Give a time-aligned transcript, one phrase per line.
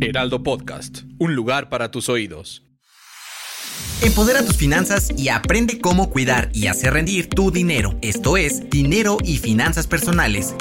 [0.00, 2.62] Heraldo Podcast, un lugar para tus oídos.
[4.02, 7.98] Empodera tus finanzas y aprende cómo cuidar y hacer rendir tu dinero.
[8.02, 10.54] Esto es Dinero y Finanzas Personales.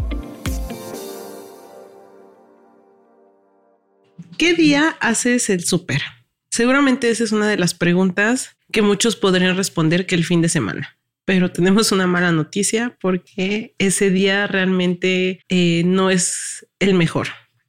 [4.37, 6.01] ¿Qué día haces el súper?
[6.49, 10.49] Seguramente esa es una de las preguntas que muchos podrían responder que el fin de
[10.49, 10.97] semana.
[11.25, 17.27] Pero tenemos una mala noticia porque ese día realmente eh, no es el mejor.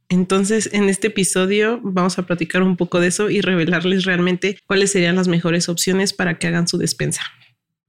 [0.09, 4.93] Entonces, en este episodio vamos a platicar un poco de eso y revelarles realmente cuáles
[4.93, 7.23] serían las mejores opciones para que hagan su despensa.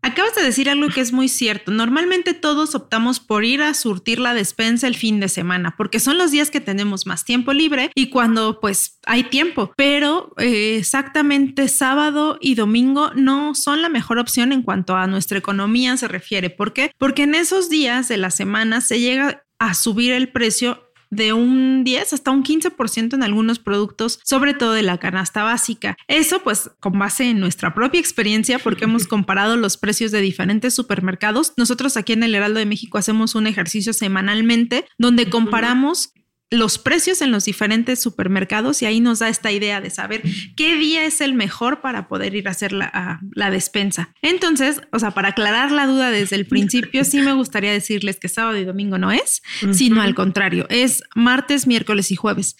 [0.05, 1.71] Acabas de decir algo que es muy cierto.
[1.71, 6.19] Normalmente todos optamos por ir a surtir la despensa el fin de semana, porque son
[6.19, 9.73] los días que tenemos más tiempo libre y cuando pues hay tiempo.
[9.75, 15.39] Pero eh, exactamente sábado y domingo no son la mejor opción en cuanto a nuestra
[15.39, 16.51] economía se refiere.
[16.51, 16.91] ¿Por qué?
[16.99, 21.83] Porque en esos días de la semana se llega a subir el precio de un
[21.83, 25.97] 10 hasta un 15% en algunos productos, sobre todo de la canasta básica.
[26.07, 30.73] Eso pues con base en nuestra propia experiencia porque hemos comparado los precios de diferentes
[30.73, 31.53] supermercados.
[31.57, 36.11] Nosotros aquí en el Heraldo de México hacemos un ejercicio semanalmente donde comparamos
[36.51, 40.21] los precios en los diferentes supermercados y ahí nos da esta idea de saber
[40.55, 44.13] qué día es el mejor para poder ir a hacer la, la, despensa.
[44.21, 48.29] Entonces, o sea, para aclarar la duda desde el principio, sí me gustaría decirles que
[48.29, 49.41] sábado y domingo no es,
[49.71, 52.55] sino al contrario, es martes, miércoles y jueves.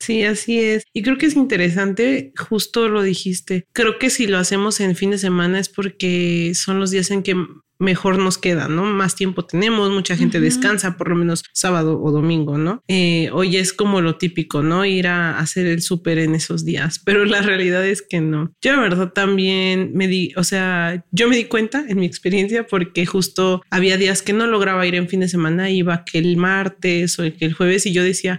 [0.00, 0.84] Sí, así es.
[0.92, 3.66] Y creo que es interesante, justo lo dijiste.
[3.72, 7.22] Creo que si lo hacemos en fin de semana es porque son los días en
[7.22, 7.34] que
[7.78, 8.84] mejor nos queda, ¿no?
[8.84, 12.82] Más tiempo tenemos, mucha gente descansa, por lo menos sábado o domingo, ¿no?
[12.88, 14.84] Eh, hoy es como lo típico, ¿no?
[14.84, 18.52] Ir a hacer el súper en esos días, pero la realidad es que no.
[18.60, 22.66] Yo la verdad también me di, o sea, yo me di cuenta en mi experiencia
[22.66, 26.36] porque justo había días que no lograba ir en fin de semana, iba que el
[26.36, 28.38] martes o que el jueves y yo decía,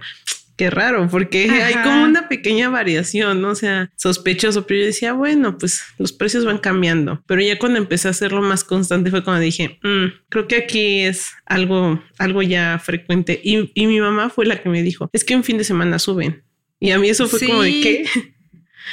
[0.60, 3.52] qué raro, porque hay como una pequeña variación, ¿no?
[3.52, 7.24] O sea, sospechoso, pero yo decía, bueno, pues los precios van cambiando.
[7.26, 11.00] Pero ya cuando empecé a hacerlo más constante fue cuando dije, mm, creo que aquí
[11.00, 13.40] es algo, algo ya frecuente.
[13.42, 15.98] Y, y, mi mamá fue la que me dijo, es que un fin de semana
[15.98, 16.44] suben.
[16.78, 18.04] Y a mí eso fue como de qué.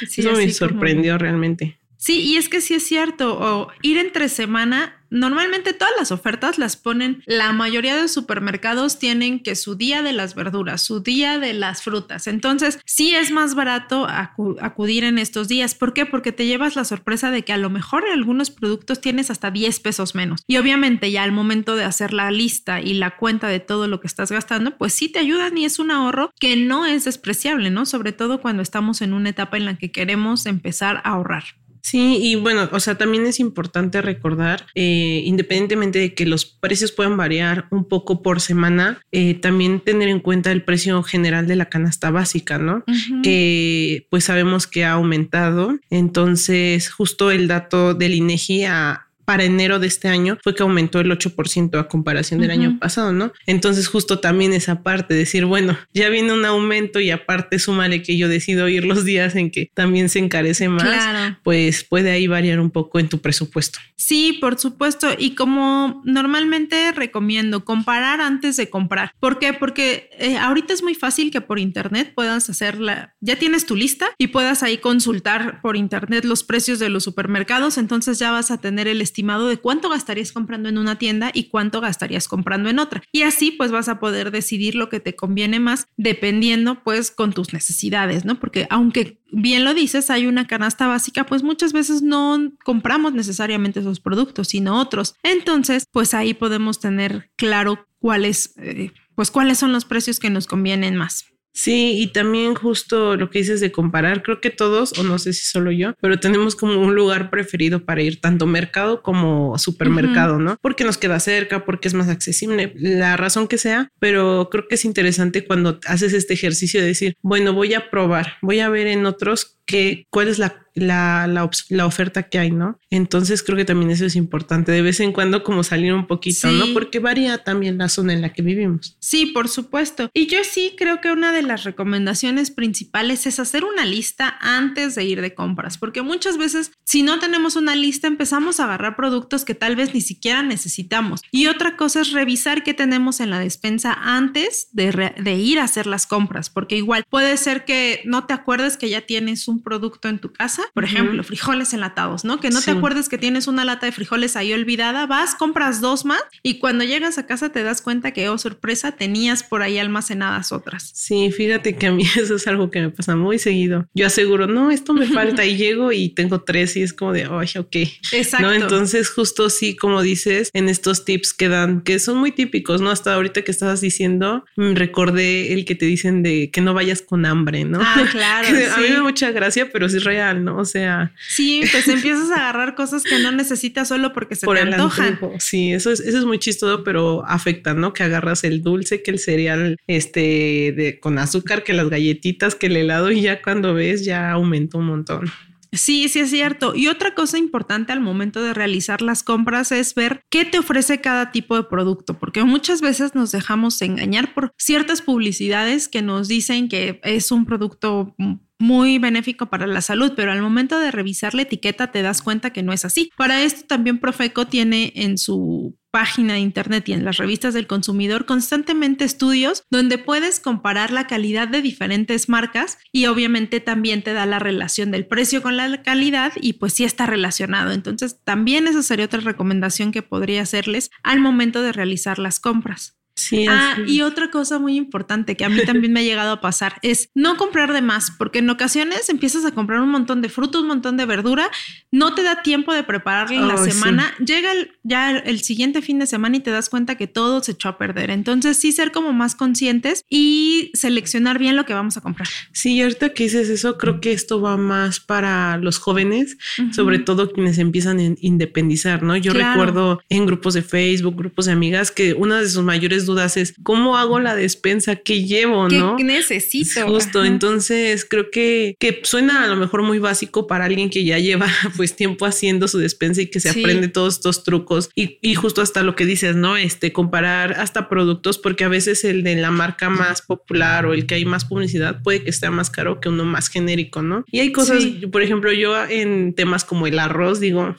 [0.00, 1.78] eso me sorprendió realmente.
[1.98, 6.58] Sí, y es que sí es cierto, o ir entre semana Normalmente todas las ofertas
[6.58, 11.38] las ponen, la mayoría de supermercados tienen que su día de las verduras, su día
[11.38, 12.26] de las frutas.
[12.26, 15.74] Entonces, sí es más barato acudir en estos días.
[15.74, 16.06] ¿Por qué?
[16.06, 19.50] Porque te llevas la sorpresa de que a lo mejor en algunos productos tienes hasta
[19.50, 20.42] 10 pesos menos.
[20.46, 24.00] Y obviamente ya al momento de hacer la lista y la cuenta de todo lo
[24.00, 27.70] que estás gastando, pues sí te ayudan y es un ahorro que no es despreciable,
[27.70, 27.86] ¿no?
[27.86, 31.44] Sobre todo cuando estamos en una etapa en la que queremos empezar a ahorrar.
[31.82, 36.92] Sí, y bueno, o sea, también es importante recordar, eh, independientemente de que los precios
[36.92, 41.56] puedan variar un poco por semana, eh, también tener en cuenta el precio general de
[41.56, 42.84] la canasta básica, ¿no?
[43.22, 45.78] Que pues sabemos que ha aumentado.
[45.90, 51.00] Entonces, justo el dato del INEGI a para enero de este año fue que aumentó
[51.00, 53.30] el 8% a comparación del año pasado, ¿no?
[53.44, 58.16] Entonces justo también esa parte, decir, bueno, ya viene un aumento y aparte súmale que
[58.16, 62.58] yo decido ir los días en que también se encarece más, pues puede ahí variar
[62.58, 63.78] un poco en tu presupuesto.
[63.96, 65.08] Sí, por supuesto.
[65.18, 69.12] Y como normalmente recomiendo comparar antes de comprar.
[69.20, 69.52] ¿Por qué?
[69.52, 74.08] Porque eh, ahorita es muy fácil que por internet puedas hacerla, ya tienes tu lista
[74.16, 78.58] y puedas ahí consultar por internet los precios de los supermercados, entonces ya vas a
[78.58, 82.68] tener el estilo estimado de cuánto gastarías comprando en una tienda y cuánto gastarías comprando
[82.68, 83.02] en otra.
[83.10, 87.32] Y así pues vas a poder decidir lo que te conviene más dependiendo pues con
[87.32, 88.38] tus necesidades, ¿no?
[88.38, 93.80] Porque aunque bien lo dices, hay una canasta básica, pues muchas veces no compramos necesariamente
[93.80, 95.16] esos productos, sino otros.
[95.24, 100.46] Entonces, pues ahí podemos tener claro cuáles, eh, pues cuáles son los precios que nos
[100.46, 101.24] convienen más.
[101.58, 105.32] Sí, y también justo lo que dices de comparar, creo que todos, o no sé
[105.32, 110.38] si solo yo, pero tenemos como un lugar preferido para ir tanto mercado como supermercado,
[110.38, 110.56] ¿no?
[110.62, 114.76] Porque nos queda cerca, porque es más accesible, la razón que sea, pero creo que
[114.76, 118.86] es interesante cuando haces este ejercicio de decir, bueno, voy a probar, voy a ver
[118.86, 122.78] en otros que, cuál es la la, la, oferta que hay, ¿no?
[122.90, 126.50] Entonces creo que también eso es importante, de vez en cuando como salir un poquito,
[126.50, 126.66] ¿no?
[126.72, 128.96] Porque varía también la zona en la que vivimos.
[129.00, 130.10] Sí, por supuesto.
[130.14, 134.94] Y yo sí creo que una de las recomendaciones principales es hacer una lista antes
[134.94, 138.96] de ir de compras, porque muchas veces si no tenemos una lista empezamos a agarrar
[138.96, 141.20] productos que tal vez ni siquiera necesitamos.
[141.30, 145.64] Y otra cosa es revisar qué tenemos en la despensa antes de, de ir a
[145.64, 149.57] hacer las compras, porque igual puede ser que no te acuerdes que ya tienes un
[149.62, 152.40] producto en tu casa por ejemplo, frijoles enlatados, ¿no?
[152.40, 156.04] Que no te acuerdes que tienes una lata de frijoles ahí olvidada, vas, compras dos
[156.04, 159.78] más y cuando llegas a casa te das cuenta que, oh, sorpresa, tenías por ahí
[159.78, 160.90] almacenadas otras.
[160.94, 163.88] Sí, fíjate que a mí eso es algo que me pasa muy seguido.
[163.94, 167.24] Yo aseguro, no, esto me falta y llego y tengo tres y es como de,
[167.24, 167.76] ay, ok.
[168.12, 168.46] Exacto.
[168.46, 168.52] ¿No?
[168.52, 172.90] Entonces, justo sí, como dices, en estos tips que dan, que son muy típicos, ¿no?
[172.90, 177.02] Hasta ahorita que estabas diciendo, mm, recordé el que te dicen de que no vayas
[177.02, 177.80] con hambre, ¿no?
[177.82, 178.48] Ah, claro.
[178.48, 180.58] A mí me da mucha gracia, pero sí es real, ¿no?
[180.58, 181.12] O sea.
[181.28, 185.18] Sí, pues empiezas a agarrar cosas que no necesitas solo porque se te antojan.
[185.38, 187.92] Sí, eso es, eso es muy chistoso, pero afecta, ¿no?
[187.92, 192.66] Que agarras el dulce, que el cereal este de, con azúcar, que las galletitas, que
[192.66, 195.30] el helado, y ya cuando ves ya aumenta un montón.
[195.72, 196.74] Sí, sí es cierto.
[196.74, 201.00] Y otra cosa importante al momento de realizar las compras es ver qué te ofrece
[201.00, 206.28] cada tipo de producto, porque muchas veces nos dejamos engañar por ciertas publicidades que nos
[206.28, 208.14] dicen que es un producto
[208.58, 212.52] muy benéfico para la salud, pero al momento de revisar la etiqueta te das cuenta
[212.52, 213.10] que no es así.
[213.16, 217.66] Para esto también Profeco tiene en su página de internet y en las revistas del
[217.66, 224.12] consumidor constantemente estudios donde puedes comparar la calidad de diferentes marcas y obviamente también te
[224.12, 227.72] da la relación del precio con la calidad y pues sí está relacionado.
[227.72, 232.97] Entonces también esa sería otra recomendación que podría hacerles al momento de realizar las compras.
[233.18, 236.40] Sí, ah, y otra cosa muy importante que a mí también me ha llegado a
[236.40, 240.28] pasar es no comprar de más, porque en ocasiones empiezas a comprar un montón de
[240.28, 241.50] fruta, un montón de verdura,
[241.90, 244.52] no te da tiempo de prepararla en la semana, llega
[244.84, 247.78] ya el siguiente fin de semana y te das cuenta que todo se echó a
[247.78, 248.10] perder.
[248.10, 252.28] Entonces sí ser como más conscientes y seleccionar bien lo que vamos a comprar.
[252.52, 256.36] Sí, ahorita que dices eso, creo que esto va más para los jóvenes,
[256.70, 259.16] sobre todo quienes empiezan a independizar, ¿no?
[259.16, 263.36] Yo recuerdo en grupos de Facebook, grupos de amigas, que una de sus mayores dudas
[263.36, 265.96] es cómo hago la despensa, qué llevo, ¿no?
[265.96, 266.86] ¿Qué necesito?
[266.86, 271.18] Justo, entonces creo que, que suena a lo mejor muy básico para alguien que ya
[271.18, 275.34] lleva pues tiempo haciendo su despensa y que se aprende todos estos trucos y, y,
[275.34, 276.56] justo hasta lo que dices, ¿no?
[276.56, 281.06] Este, comparar hasta productos porque a veces el de la marca más popular o el
[281.06, 284.24] que hay más publicidad puede que esté más caro que uno más genérico, ¿no?
[284.30, 287.76] Y hay cosas, por ejemplo, yo en temas como el arroz digo,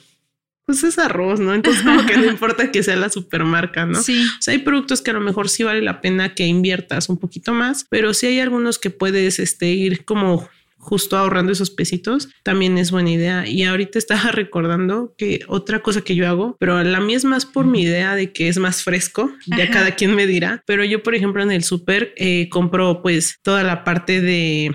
[0.64, 1.54] pues es arroz, ¿no?
[1.54, 4.02] Entonces como que no importa que sea la supermarca, ¿no?
[4.02, 4.24] Sí.
[4.38, 7.18] O sea, hay productos que a lo mejor sí vale la pena que inviertas un
[7.18, 10.48] poquito más, pero sí hay algunos que puedes este, ir como
[10.80, 13.46] justo ahorrando esos pesitos, también es buena idea.
[13.46, 17.46] Y ahorita estaba recordando que otra cosa que yo hago, pero la mía es más
[17.46, 21.02] por mi idea de que es más fresco, ya cada quien me dirá, pero yo
[21.02, 24.74] por ejemplo en el súper eh, compro pues toda la parte de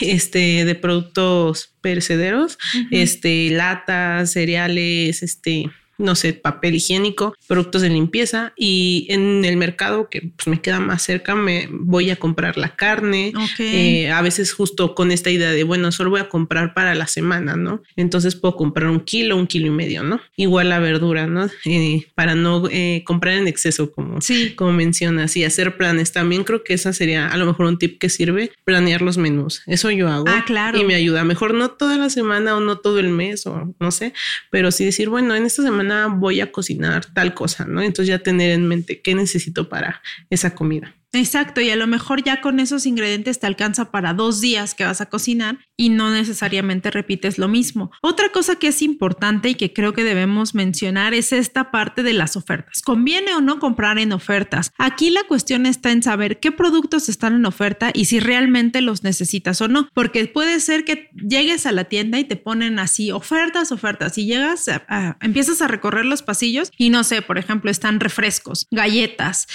[0.00, 2.58] este de productos perecederos,
[2.90, 10.08] este latas, cereales, este no sé, papel higiénico, productos de limpieza y en el mercado
[10.08, 13.32] que pues, me queda más cerca me voy a comprar la carne.
[13.58, 17.06] Eh, a veces justo con esta idea de, bueno, solo voy a comprar para la
[17.06, 17.82] semana, ¿no?
[17.96, 20.20] Entonces puedo comprar un kilo, un kilo y medio, ¿no?
[20.36, 21.48] Igual la verdura, ¿no?
[21.64, 24.18] Eh, para no eh, comprar en exceso, como,
[24.56, 26.12] como mencionas, y hacer planes.
[26.12, 29.62] También creo que esa sería a lo mejor un tip que sirve, planear los menús.
[29.66, 30.24] Eso yo hago.
[30.28, 30.78] Ah, claro.
[30.78, 31.24] Y me ayuda.
[31.24, 34.12] Mejor no toda la semana o no todo el mes o no sé,
[34.50, 37.82] pero sí decir, bueno, en esta semana voy a cocinar tal cosa, ¿no?
[37.82, 40.94] Entonces ya tener en mente qué necesito para esa comida.
[41.12, 44.84] Exacto, y a lo mejor ya con esos ingredientes te alcanza para dos días que
[44.84, 47.90] vas a cocinar y no necesariamente repites lo mismo.
[48.00, 52.14] Otra cosa que es importante y que creo que debemos mencionar es esta parte de
[52.14, 52.80] las ofertas.
[52.80, 54.70] ¿Conviene o no comprar en ofertas?
[54.78, 59.02] Aquí la cuestión está en saber qué productos están en oferta y si realmente los
[59.02, 63.10] necesitas o no, porque puede ser que llegues a la tienda y te ponen así
[63.10, 67.70] ofertas, ofertas y llegas, a, empiezas a recorrer los pasillos y no sé, por ejemplo,
[67.70, 69.46] están refrescos, galletas,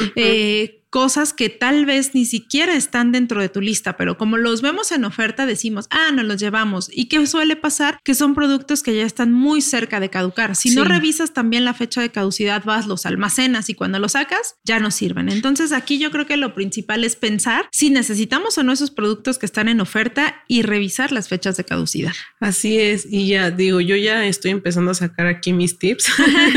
[0.98, 4.92] cosas que tal vez ni siquiera están dentro de tu lista, pero como los vemos
[4.92, 6.90] en oferta decimos, ah, no los llevamos.
[6.92, 8.00] ¿Y qué suele pasar?
[8.04, 10.56] Que son productos que ya están muy cerca de caducar.
[10.56, 14.56] Si no revisas también la fecha de caducidad, vas, los almacenas y cuando los sacas
[14.64, 15.30] ya no sirven.
[15.30, 19.38] Entonces aquí yo creo que lo principal es pensar si necesitamos o no esos productos
[19.38, 22.14] que están en oferta y revisar las fechas de caducidad.
[22.40, 23.06] Así es.
[23.08, 26.08] Y ya digo, yo ya estoy empezando a sacar aquí mis tips,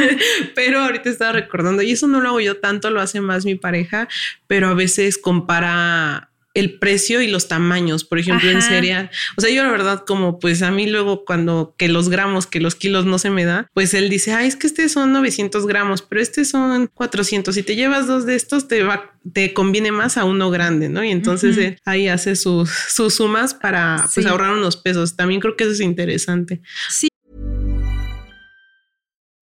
[0.54, 3.56] pero ahorita estaba recordando y eso no lo hago yo tanto, lo hace más mi
[3.56, 4.08] pareja,
[4.46, 9.10] pero a veces compara el precio y los tamaños, por ejemplo, en cereal.
[9.36, 12.60] O sea, yo la verdad, como pues a mí luego cuando que los gramos, que
[12.60, 15.66] los kilos no se me da, pues él dice, ay, es que este son 900
[15.66, 17.54] gramos, pero este son 400.
[17.54, 21.04] Si te llevas dos de estos, te va, te conviene más a uno grande, ¿no?
[21.04, 25.16] Y entonces ahí hace sus, sus sumas para pues ahorrar unos pesos.
[25.16, 26.62] También creo que eso es interesante.
[26.88, 27.08] Sí.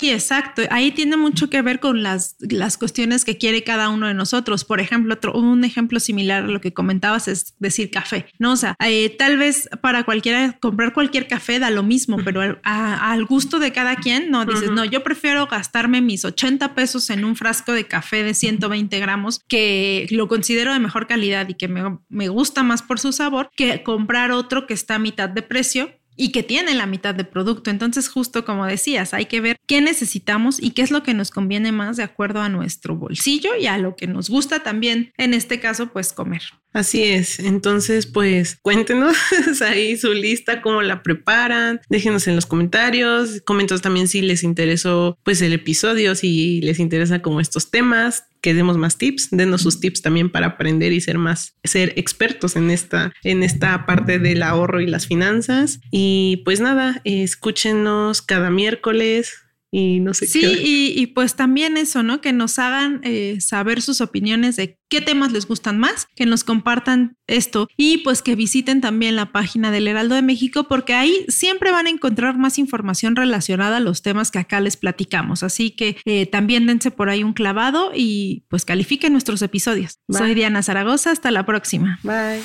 [0.00, 0.62] Sí, exacto.
[0.70, 4.64] Ahí tiene mucho que ver con las, las cuestiones que quiere cada uno de nosotros.
[4.64, 8.52] Por ejemplo, otro, un ejemplo similar a lo que comentabas es decir café, ¿no?
[8.52, 13.24] O sea, eh, tal vez para cualquiera comprar cualquier café da lo mismo, pero al,
[13.24, 17.36] gusto de cada quien, no dices, no, yo prefiero gastarme mis 80 pesos en un
[17.36, 21.98] frasco de café de 120 gramos que lo considero de mejor calidad y que me,
[22.08, 25.90] me gusta más por su sabor que comprar otro que está a mitad de precio
[26.16, 27.70] y que tiene la mitad de producto.
[27.70, 31.30] Entonces, justo como decías, hay que ver qué necesitamos y qué es lo que nos
[31.30, 35.34] conviene más de acuerdo a nuestro bolsillo y a lo que nos gusta también, en
[35.34, 36.42] este caso, pues comer.
[36.72, 37.38] Así es.
[37.38, 39.16] Entonces, pues cuéntenos
[39.62, 41.80] ahí su lista, cómo la preparan.
[41.88, 43.42] Déjenos en los comentarios.
[43.44, 48.52] Coméntanos también si les interesó pues el episodio, si les interesa como estos temas que
[48.52, 52.70] demos más tips, denos sus tips también para aprender y ser más, ser expertos en
[52.70, 55.80] esta, en esta parte del ahorro y las finanzas.
[55.90, 59.43] Y pues nada, escúchenos cada miércoles
[59.76, 60.54] y no sé sí, qué.
[60.54, 62.20] Sí, y, pues también eso, ¿no?
[62.20, 66.44] Que nos hagan eh, saber sus opiniones de qué temas les gustan más, que nos
[66.44, 71.26] compartan esto y pues que visiten también la página del Heraldo de México porque ahí
[71.26, 75.42] siempre van a encontrar más información relacionada a los temas que acá les platicamos.
[75.42, 79.98] Así que eh, también dense por ahí un clavado y pues califiquen nuestros episodios.
[80.08, 81.98] Soy Diana Zaragoza, hasta la próxima.
[82.04, 82.44] Bye.